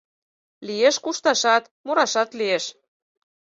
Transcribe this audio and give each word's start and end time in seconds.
Лиеш, 0.67 0.95
кушташат, 1.03 1.63
мурашат 1.85 2.29
лиеш. 2.39 2.65